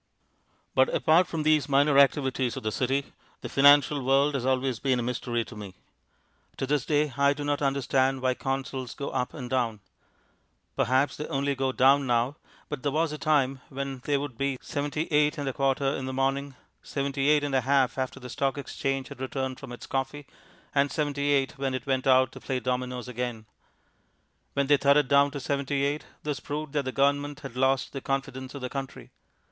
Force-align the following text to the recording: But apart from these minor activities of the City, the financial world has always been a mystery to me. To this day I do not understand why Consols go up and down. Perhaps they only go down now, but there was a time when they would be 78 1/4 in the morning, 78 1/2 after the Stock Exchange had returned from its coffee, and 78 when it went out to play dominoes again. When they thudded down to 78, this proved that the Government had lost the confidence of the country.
But 0.73 0.89
apart 0.95 1.27
from 1.27 1.43
these 1.43 1.69
minor 1.69 1.99
activities 1.99 2.57
of 2.57 2.63
the 2.63 2.71
City, 2.71 3.13
the 3.41 3.49
financial 3.49 4.03
world 4.03 4.33
has 4.33 4.47
always 4.47 4.79
been 4.79 4.97
a 4.97 5.03
mystery 5.03 5.45
to 5.45 5.55
me. 5.55 5.75
To 6.57 6.65
this 6.65 6.87
day 6.87 7.13
I 7.17 7.33
do 7.33 7.43
not 7.43 7.61
understand 7.61 8.19
why 8.23 8.33
Consols 8.33 8.95
go 8.95 9.11
up 9.11 9.35
and 9.35 9.47
down. 9.47 9.79
Perhaps 10.75 11.17
they 11.17 11.27
only 11.27 11.53
go 11.53 11.71
down 11.71 12.07
now, 12.07 12.35
but 12.67 12.81
there 12.81 12.91
was 12.91 13.11
a 13.11 13.19
time 13.19 13.61
when 13.69 13.99
they 14.05 14.17
would 14.17 14.39
be 14.39 14.57
78 14.59 15.35
1/4 15.35 15.95
in 15.99 16.07
the 16.07 16.13
morning, 16.13 16.55
78 16.81 17.43
1/2 17.43 17.95
after 17.95 18.19
the 18.19 18.27
Stock 18.31 18.57
Exchange 18.57 19.09
had 19.09 19.21
returned 19.21 19.59
from 19.59 19.71
its 19.71 19.85
coffee, 19.85 20.25
and 20.73 20.89
78 20.91 21.59
when 21.59 21.75
it 21.75 21.85
went 21.85 22.07
out 22.07 22.31
to 22.31 22.39
play 22.41 22.59
dominoes 22.59 23.07
again. 23.07 23.45
When 24.53 24.65
they 24.65 24.77
thudded 24.77 25.09
down 25.09 25.29
to 25.29 25.39
78, 25.39 26.05
this 26.23 26.39
proved 26.39 26.73
that 26.73 26.85
the 26.85 26.91
Government 26.91 27.41
had 27.41 27.55
lost 27.55 27.93
the 27.93 28.01
confidence 28.01 28.55
of 28.55 28.61
the 28.61 28.67
country. 28.71 29.11